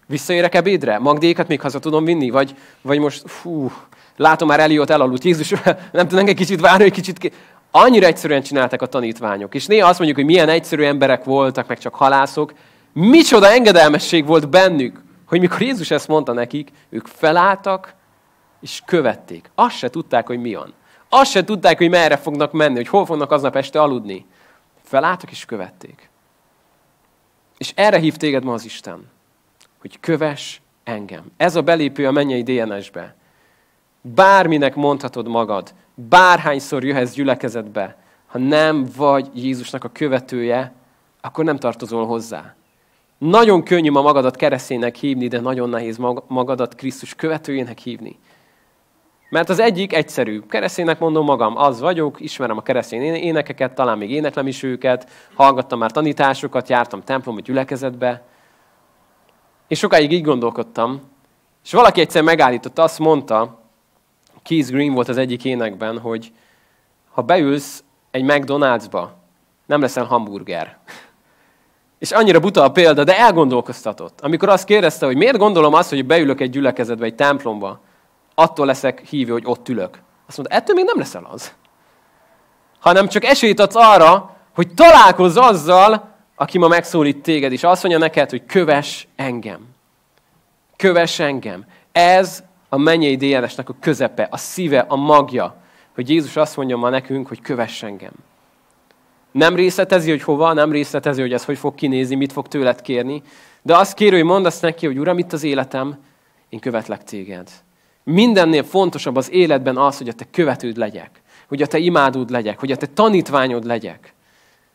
[0.06, 0.98] Visszaérek ebédre?
[0.98, 2.30] Magdékat még haza tudom vinni?
[2.30, 3.72] Vagy, vagy most, fú,
[4.16, 5.24] látom már Eliot elaludt.
[5.24, 5.50] Jézus,
[5.92, 7.18] nem tudnak egy kicsit várni, egy kicsit...
[7.18, 7.32] Ki...
[7.70, 9.54] Annyira egyszerűen csináltak a tanítványok.
[9.54, 12.52] És néha azt mondjuk, hogy milyen egyszerű emberek voltak, meg csak halászok.
[12.92, 17.94] Micsoda engedelmesség volt bennük, hogy mikor Jézus ezt mondta nekik, ők felálltak,
[18.60, 19.50] és követték.
[19.54, 20.74] Azt se tudták, hogy mi van.
[21.08, 24.26] Azt se tudták, hogy merre fognak menni, hogy hol fognak aznap este aludni.
[24.84, 26.08] Felálltak és követték.
[27.58, 29.08] És erre hív téged ma az Isten,
[29.78, 31.24] hogy köves engem.
[31.36, 33.14] Ez a belépő a mennyei DNS-be.
[34.00, 40.72] Bárminek mondhatod magad, bárhányszor jöhetsz gyülekezetbe, ha nem vagy Jézusnak a követője,
[41.20, 42.54] akkor nem tartozol hozzá.
[43.18, 48.18] Nagyon könnyű ma magadat kereszténynek hívni, de nagyon nehéz magadat Krisztus követőjének hívni.
[49.28, 50.40] Mert az egyik egyszerű.
[50.40, 55.78] Kereszténynek mondom magam, az vagyok, ismerem a keresztény énekeket, talán még éneklem is őket, hallgattam
[55.78, 58.22] már tanításokat, jártam templomba, gyülekezetbe.
[59.68, 61.00] És sokáig így gondolkodtam.
[61.64, 63.60] És valaki egyszer megállított, azt mondta,
[64.42, 66.32] Keith Green volt az egyik énekben, hogy
[67.10, 69.06] ha beülsz egy McDonald'sba,
[69.66, 70.78] nem leszel hamburger.
[71.98, 74.20] És annyira buta a példa, de elgondolkoztatott.
[74.20, 77.80] Amikor azt kérdezte, hogy miért gondolom azt, hogy beülök egy gyülekezetbe, egy templomba,
[78.38, 80.02] attól leszek hívő, hogy ott ülök.
[80.26, 81.52] Azt mondta, ettől még nem leszel az.
[82.80, 88.00] Hanem csak esélyt adsz arra, hogy találkozz azzal, aki ma megszólít téged, és azt mondja
[88.00, 89.66] neked, hogy köves engem.
[90.76, 91.64] Köves engem.
[91.92, 95.56] Ez a mennyei DNS-nek a közepe, a szíve, a magja,
[95.94, 98.12] hogy Jézus azt mondja ma nekünk, hogy kövess engem.
[99.32, 103.22] Nem részletezi, hogy hova, nem részletezi, hogy ez hogy fog kinézni, mit fog tőled kérni,
[103.62, 105.98] de azt kér, hogy mondd azt neki, hogy Uram, itt az életem,
[106.48, 107.48] én követlek téged.
[108.10, 112.58] Mindennél fontosabb az életben az, hogy a te követőd legyek, hogy a te imádód legyek,
[112.58, 114.14] hogy a te tanítványod legyek.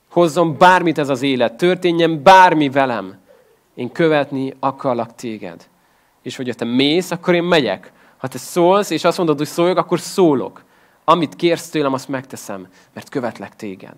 [0.09, 3.17] Hozzon bármit ez az élet, történjen bármi velem.
[3.75, 5.67] Én követni akarlak téged.
[6.21, 7.91] És hogy te mész, akkor én megyek.
[8.17, 10.63] Ha te szólsz, és azt mondod, hogy szóljak, akkor szólok.
[11.03, 13.97] Amit kérsz tőlem, azt megteszem, mert követlek téged.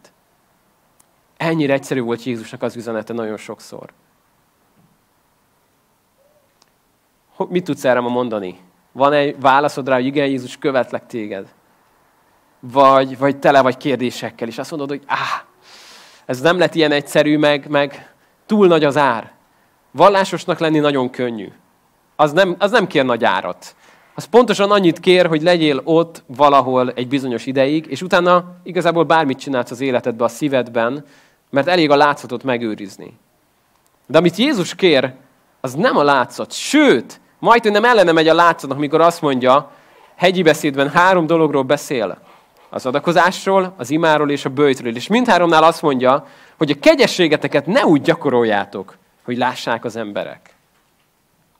[1.37, 3.89] Ennyire egyszerű volt Jézusnak az üzenete nagyon sokszor.
[7.49, 8.59] Mit tudsz erre ma mondani?
[8.95, 11.47] Van egy válaszod rá, hogy igen, Jézus, követlek téged.
[12.59, 15.41] Vagy, vagy tele vagy kérdésekkel, és azt mondod, hogy áh,
[16.25, 18.13] ez nem lett ilyen egyszerű, meg, meg
[18.45, 19.31] túl nagy az ár.
[19.91, 21.47] Vallásosnak lenni nagyon könnyű.
[22.15, 23.75] Az nem, az nem kér nagy árat.
[24.15, 29.39] az pontosan annyit kér, hogy legyél ott valahol egy bizonyos ideig, és utána igazából bármit
[29.39, 31.05] csinálsz az életedbe, a szívedben,
[31.49, 33.17] mert elég a látszatot megőrizni.
[34.07, 35.13] De amit Jézus kér,
[35.61, 36.51] az nem a látszat.
[36.51, 39.71] Sőt, majd nem ellene megy a látszatnak, amikor azt mondja,
[40.15, 42.17] hegyi beszédben három dologról beszél.
[42.69, 44.95] Az adakozásról, az imáról és a bőjtről.
[44.95, 46.27] És mindháromnál azt mondja,
[46.57, 50.39] hogy a kegyességeteket ne úgy gyakoroljátok, hogy lássák az emberek.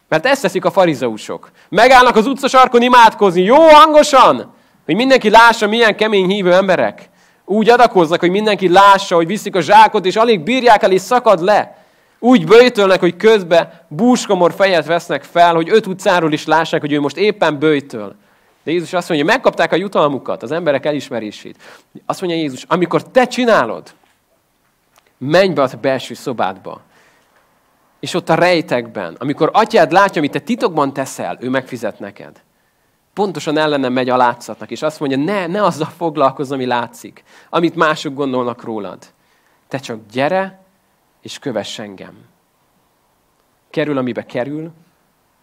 [0.10, 1.50] Mert ezt teszik a farizeusok.
[1.70, 4.54] Megállnak az utcasarkon imádkozni, jó hangosan,
[4.86, 7.10] hogy mindenki lássa, milyen kemény hívő emberek.
[7.46, 11.42] Úgy adakoznak, hogy mindenki lássa, hogy viszik a zsákot, és alig bírják el, és szakad
[11.42, 11.85] le.
[12.26, 17.00] Úgy bőjtölnek, hogy közbe búskomor fejet vesznek fel, hogy öt utcáról is lássák, hogy ő
[17.00, 18.16] most éppen bőjtöl.
[18.64, 21.58] De Jézus azt mondja, megkapták a jutalmukat, az emberek elismerését.
[22.06, 23.94] Azt mondja Jézus, amikor te csinálod,
[25.18, 26.82] menj be a belső szobádba,
[28.00, 32.42] és ott a rejtekben, amikor atyád látja, amit te titokban teszel, ő megfizet neked.
[33.14, 37.76] Pontosan ellenem megy a látszatnak, és azt mondja, ne, ne azzal foglalkozz, ami látszik, amit
[37.76, 38.98] mások gondolnak rólad.
[39.68, 40.65] Te csak gyere,
[41.26, 42.14] és kövess engem.
[43.70, 44.72] Kerül, amibe kerül,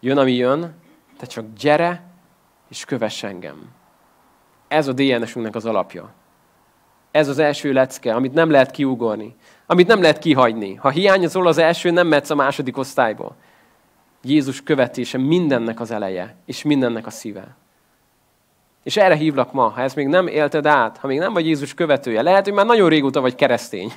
[0.00, 0.74] jön, ami jön,
[1.18, 2.02] te csak gyere,
[2.68, 3.68] és kövess engem.
[4.68, 6.12] Ez a DNS-ünknek az alapja.
[7.10, 10.74] Ez az első lecke, amit nem lehet kiugorni, amit nem lehet kihagyni.
[10.74, 13.36] Ha hiányozol az első, nem mehetsz a második osztályba.
[14.22, 17.56] Jézus követése mindennek az eleje, és mindennek a szíve.
[18.82, 21.74] És erre hívlak ma, ha ezt még nem élted át, ha még nem vagy Jézus
[21.74, 23.92] követője, lehet, hogy már nagyon régóta vagy keresztény,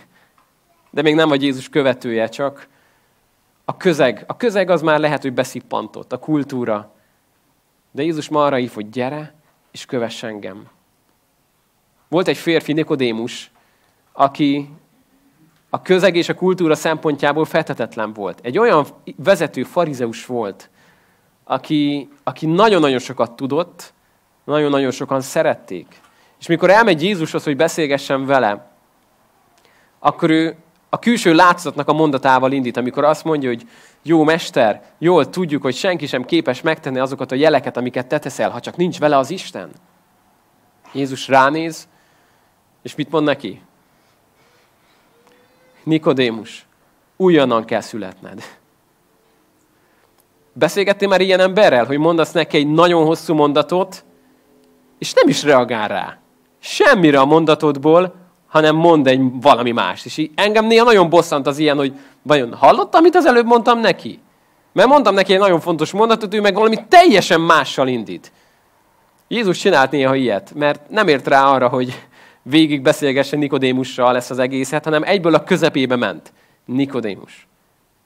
[0.96, 2.68] de még nem vagy Jézus követője, csak
[3.66, 4.24] a közeg.
[4.28, 6.92] A közeg az már lehet, hogy beszippantott, a kultúra.
[7.92, 9.34] De Jézus ma arra hív, hogy gyere,
[9.72, 10.68] és kövess engem.
[12.08, 13.52] Volt egy férfi, Nikodémus,
[14.12, 14.70] aki
[15.70, 18.40] a közeg és a kultúra szempontjából feltetetlen volt.
[18.42, 20.70] Egy olyan vezető farizeus volt,
[21.44, 23.94] aki, aki nagyon-nagyon sokat tudott,
[24.44, 26.02] nagyon-nagyon sokan szerették.
[26.40, 28.72] És mikor elmegy Jézushoz, hogy beszélgessen vele,
[30.00, 30.56] akkor ő
[30.96, 33.68] a külső látszatnak a mondatával indít, amikor azt mondja, hogy
[34.02, 38.50] jó mester, jól tudjuk, hogy senki sem képes megtenni azokat a jeleket, amiket te teszel,
[38.50, 39.70] ha csak nincs vele az Isten.
[40.94, 41.88] Jézus ránéz,
[42.82, 43.62] és mit mond neki?
[45.84, 46.66] Nikodémus,
[47.18, 48.44] újonnan kell születned.
[50.54, 54.04] Beszélgettél már ilyen emberrel, hogy mondasz neki egy nagyon hosszú mondatot,
[54.98, 56.18] és nem is reagál rá.
[56.60, 58.25] Semmire a mondatodból,
[58.56, 60.06] hanem mond egy valami más.
[60.06, 63.80] És így engem néha nagyon bosszant az ilyen, hogy vajon hallottam, amit az előbb mondtam
[63.80, 64.20] neki?
[64.74, 68.32] Mert mondtam neki egy nagyon fontos mondatot, ő meg valami teljesen mással indít.
[69.28, 72.04] Jézus csinált néha ilyet, mert nem ért rá arra, hogy
[72.42, 76.34] végig beszélgessen Nikodémussal lesz az egészet, hanem egyből a közepébe ment.
[76.66, 77.48] Nikodémus,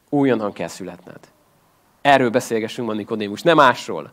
[0.10, 1.20] újonnan kell születned.
[2.02, 4.12] Erről beszélgessünk ma Nikodémus, nem másról.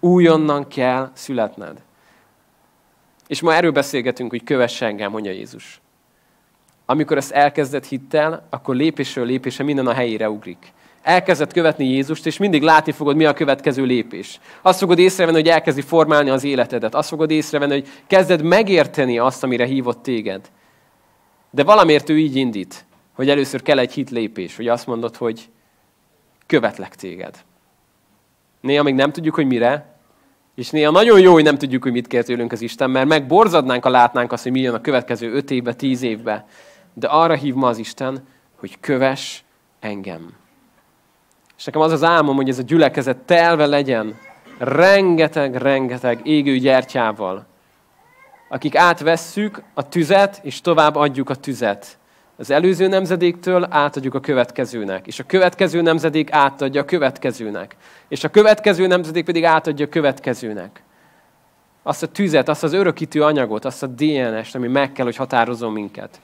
[0.00, 1.82] Újonnan kell születned.
[3.30, 5.80] És ma erről beszélgetünk, hogy kövess engem, mondja Jézus.
[6.86, 10.72] Amikor ezt elkezdett hittel, akkor lépésről lépésre minden a helyére ugrik.
[11.02, 14.40] Elkezdett követni Jézust, és mindig látni fogod, mi a következő lépés.
[14.62, 16.94] Azt fogod észrevenni, hogy elkezdi formálni az életedet.
[16.94, 20.50] Azt fogod észrevenni, hogy kezded megérteni azt, amire hívott téged.
[21.50, 25.48] De valamiért ő így indít, hogy először kell egy hit lépés, hogy azt mondod, hogy
[26.46, 27.44] követlek téged.
[28.60, 29.89] Néha még nem tudjuk, hogy mire,
[30.60, 33.84] és néha nagyon jó, hogy nem tudjuk, hogy mit kér tőlünk az Isten, mert megborzadnánk,
[33.84, 36.46] ha látnánk azt, hogy mi jön a következő öt évbe, tíz évbe.
[36.94, 39.44] De arra hív ma az Isten, hogy köves
[39.80, 40.32] engem.
[41.58, 44.18] És nekem az az álmom, hogy ez a gyülekezet telve legyen
[44.58, 47.46] rengeteg, rengeteg égő gyertyával,
[48.48, 51.98] akik átvesszük a tüzet, és tovább adjuk a tüzet.
[52.40, 57.76] Az előző nemzedéktől átadjuk a következőnek, és a következő nemzedék átadja a következőnek,
[58.08, 60.82] és a következő nemzedék pedig átadja a következőnek.
[61.82, 65.72] Azt a tüzet, azt az örökítő anyagot, azt a DNS-t, ami meg kell, hogy határozom
[65.72, 66.20] minket.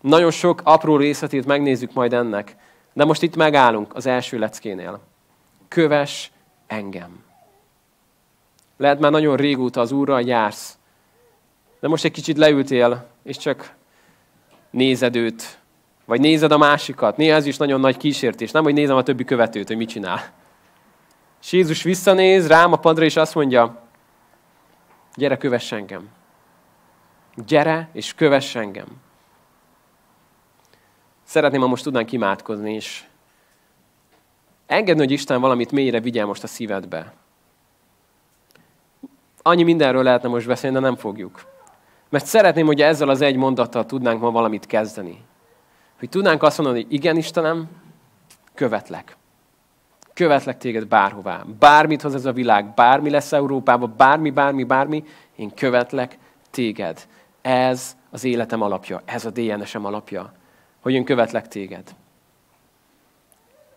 [0.00, 2.56] Nagyon sok apró részletét megnézzük majd ennek,
[2.92, 5.00] de most itt megállunk az első leckénél.
[5.68, 6.32] Köves
[6.66, 7.24] engem.
[8.76, 10.78] Lehet már nagyon régóta az Úrral jársz,
[11.80, 13.74] de most egy kicsit leültél, és csak
[14.70, 15.58] nézed őt,
[16.04, 17.16] vagy nézed a másikat.
[17.16, 20.32] Néha ez is nagyon nagy kísértés, nem, hogy nézem a többi követőt, hogy mit csinál.
[21.42, 23.82] És Jézus visszanéz rám a padra, és azt mondja,
[25.14, 26.08] gyere, kövess engem.
[27.46, 28.86] Gyere, és kövess engem.
[31.24, 33.04] Szeretném, ha most tudnánk imádkozni, és
[34.66, 37.12] engedni, hogy Isten valamit mélyre vigyel most a szívedbe.
[39.42, 41.55] Annyi mindenről lehetne most beszélni, de nem fogjuk.
[42.08, 45.24] Mert szeretném, hogy ezzel az egy mondattal tudnánk ma valamit kezdeni.
[45.98, 47.68] Hogy tudnánk azt mondani, hogy igen, Istenem,
[48.54, 49.16] követlek.
[50.14, 51.44] Követlek téged bárhová.
[51.58, 55.04] Bármit hoz ez a világ, bármi lesz Európában, bármi, bármi, bármi,
[55.36, 56.18] én követlek
[56.50, 57.06] téged.
[57.42, 60.32] Ez az életem alapja, ez a DNS-em alapja,
[60.80, 61.94] hogy én követlek téged.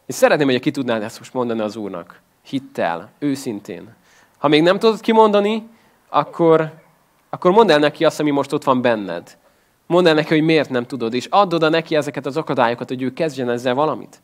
[0.06, 2.22] És szeretném, hogy ki tudnád ezt most mondani az Úrnak.
[2.44, 3.96] Hittel, őszintén.
[4.38, 5.68] Ha még nem tudod kimondani,
[6.10, 6.74] akkor,
[7.30, 9.38] akkor mondd el neki azt, ami most ott van benned.
[9.86, 13.02] Mondd el neki, hogy miért nem tudod, és add oda neki ezeket az akadályokat, hogy
[13.02, 14.22] ő kezdjen ezzel valamit.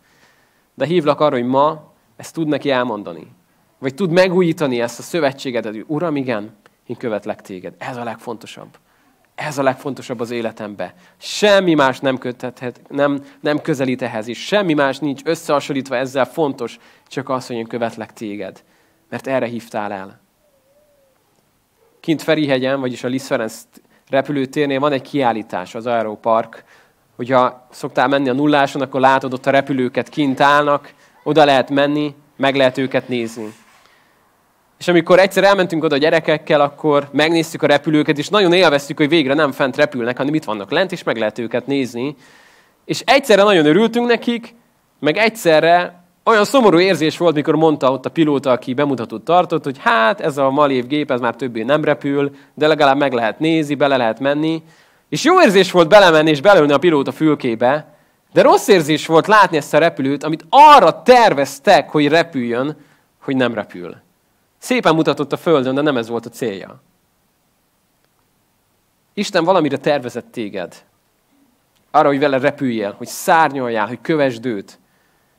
[0.73, 3.27] De hívlak arra, hogy ma ezt tud neki elmondani.
[3.79, 7.73] Vagy tud megújítani ezt a szövetségedet, hogy Uram, igen, én követlek téged.
[7.77, 8.77] Ez a legfontosabb.
[9.35, 10.91] Ez a legfontosabb az életemben.
[11.17, 16.77] Semmi más nem, köthethet, nem, nem közelít ehhez, és semmi más nincs összehasonlítva ezzel fontos,
[17.07, 18.63] csak az, hogy én követlek téged.
[19.09, 20.24] Mert erre hívtál el.
[22.05, 23.53] Kint Ferihegyen, vagyis a Liszt Ferenc
[24.09, 26.63] repülőtérnél van egy kiállítás, az Aeropark.
[27.15, 32.15] Hogyha szoktál menni a nulláson, akkor látod ott a repülőket kint állnak, oda lehet menni,
[32.37, 33.53] meg lehet őket nézni.
[34.79, 39.09] És amikor egyszer elmentünk oda a gyerekekkel, akkor megnéztük a repülőket, és nagyon élveztük, hogy
[39.09, 42.15] végre nem fent repülnek, hanem itt vannak lent, és meg lehet őket nézni.
[42.85, 44.55] És egyszerre nagyon örültünk nekik,
[44.99, 49.77] meg egyszerre olyan szomorú érzés volt, mikor mondta ott a pilóta, aki bemutatót tartott, hogy
[49.79, 53.75] hát ez a malév gép, ez már többé nem repül, de legalább meg lehet nézni,
[53.75, 54.63] bele lehet menni.
[55.09, 57.93] És jó érzés volt belemenni és belülni a pilóta fülkébe,
[58.33, 62.77] de rossz érzés volt látni ezt a repülőt, amit arra terveztek, hogy repüljön,
[63.21, 63.95] hogy nem repül.
[64.57, 66.81] Szépen mutatott a földön, de nem ez volt a célja.
[69.13, 70.83] Isten valamire tervezett téged.
[71.91, 74.79] Arra, hogy vele repüljél, hogy szárnyaljál, hogy kövesd őt.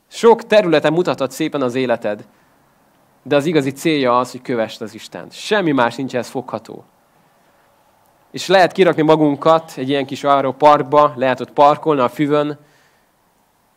[0.09, 2.27] Sok területen mutathat szépen az életed,
[3.23, 5.33] de az igazi célja az, hogy kövesd az Istent.
[5.33, 6.85] Semmi más nincs ez fogható.
[8.31, 12.59] És lehet kirakni magunkat egy ilyen kis arra parkba, lehet ott parkolni a füvön,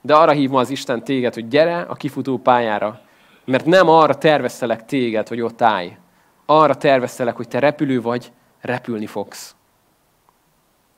[0.02, 3.02] de arra hív ma az Isten téged, hogy gyere a kifutó pályára,
[3.46, 5.98] mert nem arra terveztelek téged, hogy ott állj.
[6.46, 9.56] Arra terveztelek, hogy te repülő vagy, repülni fogsz.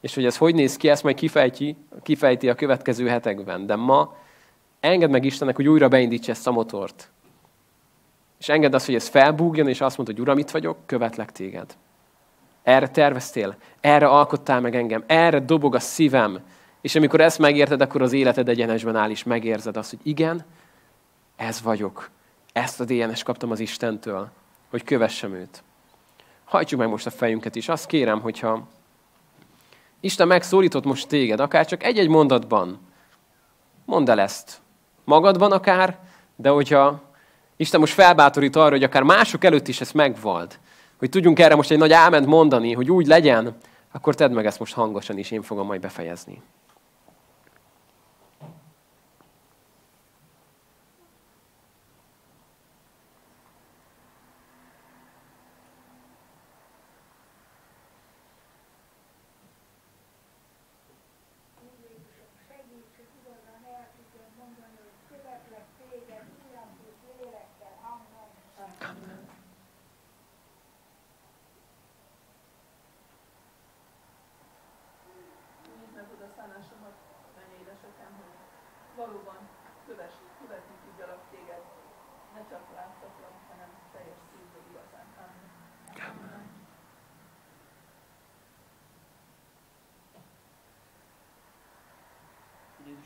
[0.01, 3.65] És hogy ez hogy néz ki, ezt majd kifejti, kifejti a következő hetekben.
[3.65, 4.15] De ma
[4.81, 7.09] engedd meg Istennek, hogy újra beindítsa ezt a motort.
[8.39, 11.77] És engedd azt, hogy ez felbúgjon, és azt mondta, hogy Uram, itt vagyok, követlek téged.
[12.63, 16.39] Erre terveztél, erre alkottál meg engem, erre dobog a szívem.
[16.81, 20.45] És amikor ezt megérted, akkor az életed egyenesben áll, és megérzed azt, hogy igen,
[21.35, 22.09] ez vagyok.
[22.53, 24.29] Ezt a DNS kaptam az Istentől,
[24.69, 25.63] hogy kövessem őt.
[26.43, 27.69] Hajtsuk meg most a fejünket is.
[27.69, 28.67] Azt kérem, hogyha
[29.99, 32.79] Isten megszólított most téged, akár csak egy-egy mondatban,
[33.85, 34.61] mondd el ezt.
[35.03, 35.97] Magadban akár,
[36.35, 37.01] de hogyha
[37.55, 40.59] Isten most felbátorít arra, hogy akár mások előtt is ezt megvald,
[40.97, 43.57] hogy tudjunk erre most egy nagy áment mondani, hogy úgy legyen,
[43.91, 46.41] akkor tedd meg ezt most hangosan is, én fogom majd befejezni.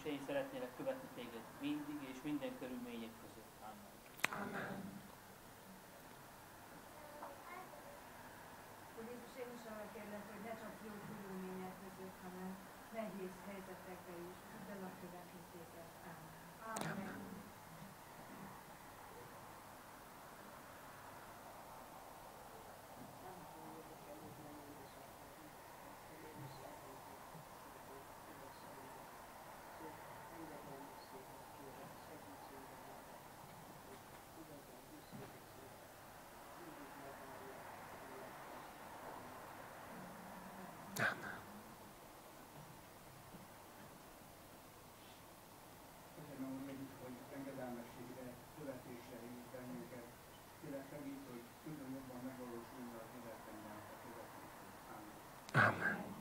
[0.06, 3.54] Én szeretnélek követni téged mindig és minden körülmények között.
[3.70, 3.94] Amen.
[4.42, 4.76] Amen.
[8.96, 12.50] Hogy Jézus, én is arra kérlek, hogy ne csak jó körülmények között, hanem
[12.94, 15.90] nehéz helyzetekben is tudjanak követni téged.
[16.74, 16.92] Amen.
[16.92, 17.15] Amen.
[55.66, 56.15] Amen.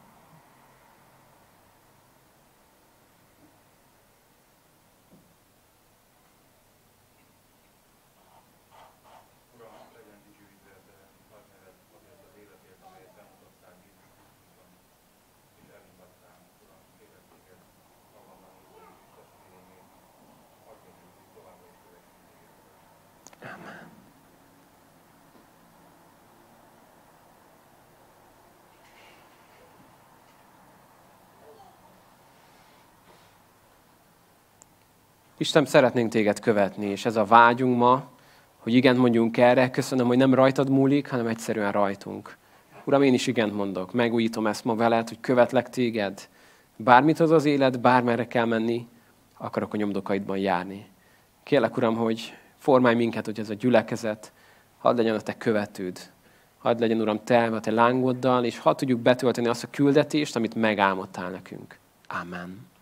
[35.44, 38.04] Isten, szeretnénk téged követni, és ez a vágyunk ma,
[38.58, 39.70] hogy igen mondjunk erre.
[39.70, 42.36] Köszönöm, hogy nem rajtad múlik, hanem egyszerűen rajtunk.
[42.84, 46.28] Uram, én is igent mondok, megújítom ezt ma veled, hogy követlek téged.
[46.76, 48.86] Bármit az az élet, bármerre kell menni,
[49.38, 50.86] akarok a nyomdokaidban járni.
[51.42, 54.32] Kérlek, Uram, hogy formálj minket, hogy ez a gyülekezet,
[54.78, 55.98] hadd legyen a te követőd,
[56.58, 60.54] hadd legyen, Uram, te a te lángoddal, és hadd tudjuk betölteni azt a küldetést, amit
[60.54, 61.78] megálmodtál nekünk.
[62.22, 62.72] Amen.